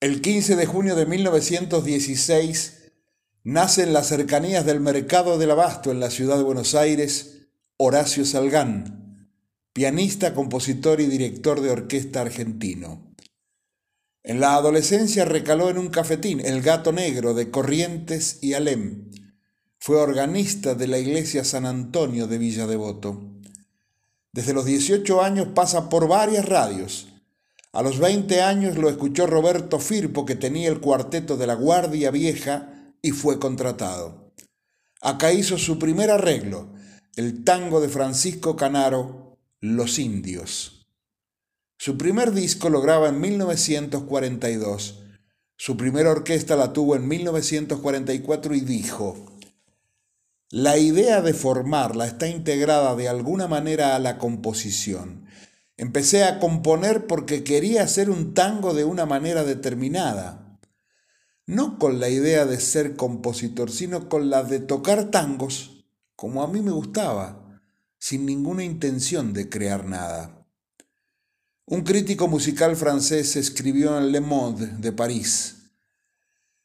El 0.00 0.22
15 0.22 0.56
de 0.56 0.64
junio 0.64 0.96
de 0.96 1.04
1916 1.04 2.92
nace 3.44 3.82
en 3.82 3.92
las 3.92 4.06
cercanías 4.08 4.64
del 4.64 4.80
mercado 4.80 5.36
del 5.36 5.50
abasto 5.50 5.90
en 5.90 6.00
la 6.00 6.10
ciudad 6.10 6.38
de 6.38 6.42
Buenos 6.42 6.74
Aires 6.74 7.48
Horacio 7.76 8.24
Salgán, 8.24 9.28
pianista, 9.74 10.32
compositor 10.32 11.02
y 11.02 11.06
director 11.06 11.60
de 11.60 11.68
orquesta 11.68 12.22
argentino. 12.22 13.14
En 14.22 14.40
la 14.40 14.54
adolescencia 14.54 15.26
recaló 15.26 15.68
en 15.68 15.76
un 15.76 15.90
cafetín, 15.90 16.40
El 16.40 16.62
Gato 16.62 16.92
Negro, 16.92 17.34
de 17.34 17.50
Corrientes 17.50 18.38
y 18.40 18.54
Alem. 18.54 19.10
Fue 19.78 19.98
organista 19.98 20.74
de 20.74 20.86
la 20.86 20.98
iglesia 20.98 21.44
San 21.44 21.66
Antonio 21.66 22.26
de 22.26 22.38
Villa 22.38 22.66
Devoto. 22.66 23.20
Desde 24.32 24.54
los 24.54 24.64
18 24.64 25.22
años 25.22 25.48
pasa 25.54 25.90
por 25.90 26.08
varias 26.08 26.46
radios 26.46 27.09
a 27.72 27.82
los 27.82 28.00
20 28.00 28.42
años 28.42 28.76
lo 28.76 28.88
escuchó 28.88 29.26
Roberto 29.26 29.78
Firpo, 29.78 30.24
que 30.24 30.34
tenía 30.34 30.68
el 30.68 30.80
cuarteto 30.80 31.36
de 31.36 31.46
la 31.46 31.54
Guardia 31.54 32.10
Vieja 32.10 32.94
y 33.00 33.12
fue 33.12 33.38
contratado. 33.38 34.32
Acá 35.00 35.32
hizo 35.32 35.56
su 35.56 35.78
primer 35.78 36.10
arreglo, 36.10 36.72
el 37.16 37.44
tango 37.44 37.80
de 37.80 37.88
Francisco 37.88 38.56
Canaro, 38.56 39.38
Los 39.60 39.98
Indios. 39.98 40.86
Su 41.78 41.96
primer 41.96 42.32
disco 42.32 42.68
lo 42.68 42.82
graba 42.82 43.08
en 43.08 43.20
1942. 43.20 45.02
Su 45.56 45.76
primera 45.76 46.10
orquesta 46.10 46.56
la 46.56 46.72
tuvo 46.72 46.96
en 46.96 47.06
1944 47.06 48.54
y 48.54 48.60
dijo, 48.60 49.16
la 50.50 50.76
idea 50.76 51.22
de 51.22 51.32
formarla 51.32 52.06
está 52.06 52.26
integrada 52.26 52.96
de 52.96 53.08
alguna 53.08 53.46
manera 53.46 53.94
a 53.94 54.00
la 54.00 54.18
composición 54.18 55.19
Empecé 55.80 56.24
a 56.24 56.38
componer 56.40 57.06
porque 57.06 57.42
quería 57.42 57.84
hacer 57.84 58.10
un 58.10 58.34
tango 58.34 58.74
de 58.74 58.84
una 58.84 59.06
manera 59.06 59.44
determinada. 59.44 60.60
No 61.46 61.78
con 61.78 62.00
la 62.00 62.10
idea 62.10 62.44
de 62.44 62.60
ser 62.60 62.96
compositor, 62.96 63.70
sino 63.70 64.10
con 64.10 64.28
la 64.28 64.42
de 64.42 64.60
tocar 64.60 65.10
tangos 65.10 65.86
como 66.16 66.42
a 66.42 66.48
mí 66.48 66.60
me 66.60 66.70
gustaba, 66.70 67.62
sin 67.98 68.26
ninguna 68.26 68.62
intención 68.62 69.32
de 69.32 69.48
crear 69.48 69.86
nada. 69.86 70.46
Un 71.64 71.80
crítico 71.80 72.28
musical 72.28 72.76
francés 72.76 73.36
escribió 73.36 73.96
en 73.96 74.12
Le 74.12 74.20
Monde 74.20 74.66
de 74.66 74.92
París, 74.92 75.70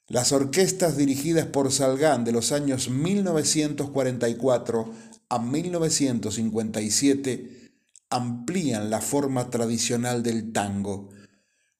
las 0.09 0.33
orquestas 0.33 0.97
dirigidas 0.97 1.45
por 1.45 1.71
Salgán 1.71 2.25
de 2.25 2.33
los 2.33 2.51
años 2.51 2.89
1944 2.89 4.91
a 5.29 5.39
1957 5.39 7.64
amplían 8.09 8.89
la 8.89 9.01
forma 9.01 9.49
tradicional 9.49 10.23
del 10.23 10.51
tango, 10.51 11.09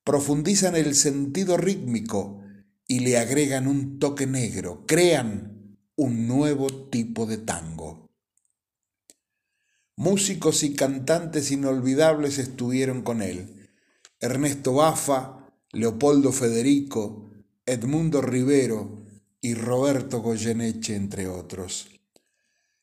profundizan 0.03 0.75
el 0.75 0.95
sentido 0.95 1.57
rítmico 1.57 2.41
y 2.87 2.99
le 2.99 3.17
agregan 3.17 3.67
un 3.67 3.99
toque 3.99 4.27
negro, 4.27 4.85
crean 4.85 5.77
un 5.95 6.27
nuevo 6.27 6.89
tipo 6.89 7.25
de 7.25 7.37
tango. 7.37 8.09
Músicos 9.97 10.63
y 10.63 10.75
cantantes 10.75 11.51
inolvidables 11.51 12.37
estuvieron 12.37 13.01
con 13.01 13.21
él. 13.21 13.69
Ernesto 14.19 14.73
Bafa, 14.73 15.49
Leopoldo 15.71 16.31
Federico, 16.31 17.29
Edmundo 17.65 18.21
Rivero 18.21 19.05
y 19.41 19.53
Roberto 19.53 20.21
Goyeneche, 20.21 20.95
entre 20.95 21.27
otros. 21.27 21.94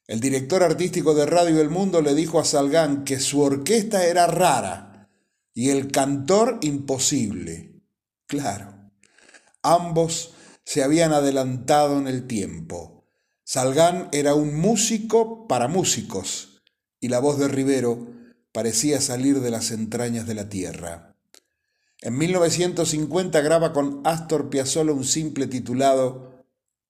El 0.09 0.21
director 0.21 0.65
artístico 0.65 1.15
de 1.15 1.27
Radio 1.27 1.61
El 1.61 1.71
Mundo 1.71 2.03
le 2.03 2.15
dijo 2.15 2.41
a 2.41 2.45
Salgán 2.45 3.05
que 3.05 3.21
su 3.21 3.41
orquesta 3.41 4.05
era 4.07 4.27
rara 4.27 5.09
y 5.55 5.71
el 5.71 5.93
cantor 5.93 6.59
imposible. 6.63 7.83
Claro, 8.27 8.91
ambos 9.63 10.35
se 10.65 10.83
habían 10.83 11.13
adelantado 11.13 11.99
en 11.99 12.09
el 12.09 12.27
tiempo. 12.27 13.05
Salgán 13.45 14.09
era 14.13 14.35
un 14.35 14.55
músico 14.55 15.47
para 15.47 15.69
músicos 15.69 16.63
y 16.99 17.09
la 17.09 17.21
voz 17.21 17.39
de 17.39 17.49
Rivero 17.49 18.09
parecía 18.51 19.01
salir 19.01 19.41
de 19.41 19.51
las 19.51 19.71
entrañas 19.71 20.27
de 20.27 20.35
la 20.35 20.49
tierra. 20.49 21.17
En 22.01 22.19
1950 22.19 23.41
graba 23.41 23.73
con 23.73 24.01
Astor 24.05 24.51
Piazzolla 24.51 24.93
un 24.93 25.05
simple 25.05 25.47
titulado 25.47 26.45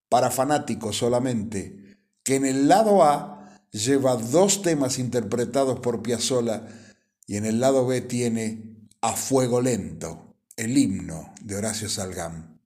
Para 0.09 0.31
fanáticos 0.31 0.97
solamente 0.97 1.82
que 2.23 2.35
en 2.35 2.45
el 2.45 2.67
lado 2.67 3.03
A 3.03 3.59
lleva 3.71 4.15
dos 4.15 4.61
temas 4.61 4.99
interpretados 4.99 5.79
por 5.79 6.01
Piazzolla 6.01 6.67
y 7.25 7.37
en 7.37 7.45
el 7.45 7.59
lado 7.59 7.85
B 7.85 8.01
tiene 8.01 8.87
A 9.01 9.13
Fuego 9.13 9.61
Lento, 9.61 10.35
el 10.55 10.77
himno 10.77 11.33
de 11.41 11.57
Horacio 11.57 11.89
Salgán. 11.89 12.61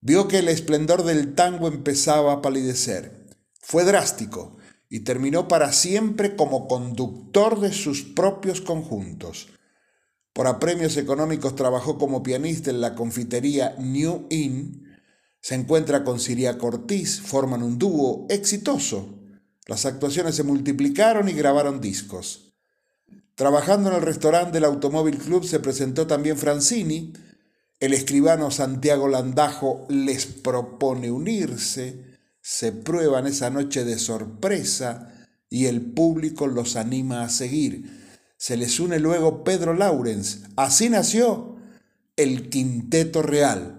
Vio 0.00 0.28
que 0.28 0.38
el 0.38 0.48
esplendor 0.48 1.04
del 1.04 1.34
tango 1.34 1.68
empezaba 1.68 2.32
a 2.32 2.42
palidecer. 2.42 3.26
Fue 3.60 3.84
drástico 3.84 4.56
y 4.88 5.00
terminó 5.00 5.48
para 5.48 5.72
siempre 5.72 6.36
como 6.36 6.68
conductor 6.68 7.60
de 7.60 7.72
sus 7.72 8.02
propios 8.02 8.60
conjuntos. 8.60 9.48
Por 10.32 10.46
apremios 10.46 10.96
económicos 10.96 11.56
trabajó 11.56 11.98
como 11.98 12.22
pianista 12.22 12.70
en 12.70 12.80
la 12.80 12.94
confitería 12.94 13.74
New 13.78 14.26
Inn 14.30 14.87
se 15.48 15.54
encuentra 15.54 16.04
con 16.04 16.20
Siria 16.20 16.58
Cortiz, 16.58 17.22
forman 17.22 17.62
un 17.62 17.78
dúo 17.78 18.26
exitoso. 18.28 19.14
Las 19.64 19.86
actuaciones 19.86 20.34
se 20.34 20.42
multiplicaron 20.42 21.26
y 21.26 21.32
grabaron 21.32 21.80
discos. 21.80 22.52
Trabajando 23.34 23.88
en 23.88 23.96
el 23.96 24.02
restaurante 24.02 24.52
del 24.52 24.66
Automóvil 24.66 25.16
Club 25.16 25.46
se 25.46 25.58
presentó 25.58 26.06
también 26.06 26.36
Francini. 26.36 27.14
El 27.80 27.94
escribano 27.94 28.50
Santiago 28.50 29.08
Landajo 29.08 29.86
les 29.88 30.26
propone 30.26 31.10
unirse. 31.10 32.18
Se 32.42 32.70
prueban 32.72 33.26
esa 33.26 33.48
noche 33.48 33.86
de 33.86 33.98
sorpresa 33.98 35.14
y 35.48 35.64
el 35.64 35.80
público 35.80 36.46
los 36.46 36.76
anima 36.76 37.22
a 37.22 37.30
seguir. 37.30 38.18
Se 38.36 38.58
les 38.58 38.78
une 38.80 38.98
luego 38.98 39.44
Pedro 39.44 39.72
Laurens. 39.72 40.40
Así 40.56 40.90
nació 40.90 41.56
el 42.16 42.50
Quinteto 42.50 43.22
Real 43.22 43.77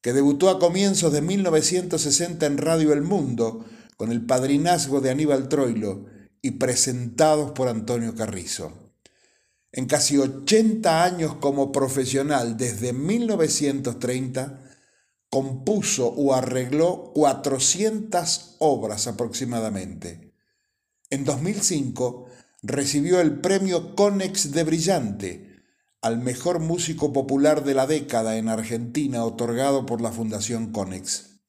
que 0.00 0.12
debutó 0.12 0.50
a 0.50 0.58
comienzos 0.58 1.12
de 1.12 1.22
1960 1.22 2.46
en 2.46 2.58
Radio 2.58 2.92
El 2.92 3.02
Mundo 3.02 3.64
con 3.96 4.12
el 4.12 4.24
padrinazgo 4.24 5.00
de 5.00 5.10
Aníbal 5.10 5.48
Troilo 5.48 6.06
y 6.42 6.52
presentados 6.52 7.52
por 7.52 7.68
Antonio 7.68 8.14
Carrizo. 8.14 8.92
En 9.72 9.86
casi 9.86 10.16
80 10.16 11.04
años 11.04 11.34
como 11.36 11.72
profesional, 11.72 12.56
desde 12.56 12.92
1930, 12.92 14.62
compuso 15.28 16.08
o 16.08 16.34
arregló 16.34 17.12
400 17.14 18.56
obras 18.58 19.06
aproximadamente. 19.06 20.32
En 21.10 21.24
2005 21.24 22.26
recibió 22.62 23.20
el 23.20 23.40
premio 23.40 23.94
Conex 23.94 24.52
de 24.52 24.64
Brillante, 24.64 25.55
al 26.06 26.18
mejor 26.18 26.60
músico 26.60 27.12
popular 27.12 27.64
de 27.64 27.74
la 27.74 27.88
década 27.88 28.36
en 28.36 28.48
Argentina 28.48 29.24
otorgado 29.24 29.86
por 29.86 30.00
la 30.00 30.12
Fundación 30.12 30.70
Conex. 30.70 31.40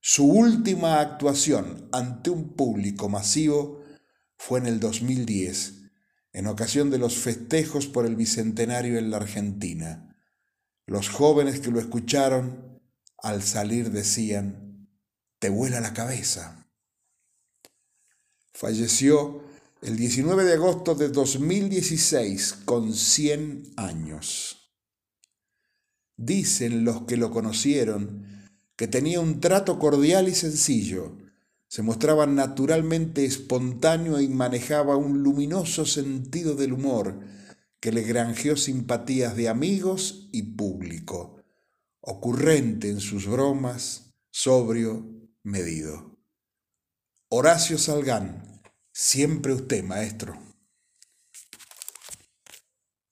Su 0.00 0.26
última 0.26 0.98
actuación 0.98 1.88
ante 1.92 2.30
un 2.30 2.56
público 2.56 3.08
masivo 3.08 3.84
fue 4.36 4.58
en 4.58 4.66
el 4.66 4.80
2010, 4.80 5.82
en 6.32 6.48
ocasión 6.48 6.90
de 6.90 6.98
los 6.98 7.18
festejos 7.18 7.86
por 7.86 8.04
el 8.04 8.16
Bicentenario 8.16 8.98
en 8.98 9.12
la 9.12 9.18
Argentina. 9.18 10.16
Los 10.86 11.08
jóvenes 11.08 11.60
que 11.60 11.70
lo 11.70 11.78
escucharon 11.78 12.82
al 13.18 13.44
salir 13.44 13.92
decían, 13.92 14.88
te 15.38 15.50
vuela 15.50 15.80
la 15.80 15.94
cabeza. 15.94 16.68
Falleció 18.52 19.44
el 19.84 19.98
19 19.98 20.44
de 20.44 20.54
agosto 20.54 20.94
de 20.94 21.10
2016 21.10 22.54
con 22.64 22.94
100 22.94 23.74
años. 23.76 24.72
Dicen 26.16 26.84
los 26.84 27.02
que 27.02 27.18
lo 27.18 27.30
conocieron 27.30 28.48
que 28.76 28.88
tenía 28.88 29.20
un 29.20 29.40
trato 29.40 29.78
cordial 29.78 30.26
y 30.28 30.34
sencillo, 30.34 31.18
se 31.68 31.82
mostraba 31.82 32.24
naturalmente 32.24 33.26
espontáneo 33.26 34.22
y 34.22 34.28
manejaba 34.28 34.96
un 34.96 35.22
luminoso 35.22 35.84
sentido 35.84 36.54
del 36.54 36.72
humor 36.72 37.20
que 37.78 37.92
le 37.92 38.04
granjeó 38.04 38.56
simpatías 38.56 39.36
de 39.36 39.50
amigos 39.50 40.30
y 40.32 40.54
público, 40.54 41.42
ocurrente 42.00 42.88
en 42.88 43.00
sus 43.00 43.26
bromas, 43.26 44.14
sobrio, 44.30 45.06
medido. 45.42 46.18
Horacio 47.28 47.76
Salgán 47.76 48.53
Siempre 48.96 49.52
usted, 49.52 49.82
maestro. 49.82 50.53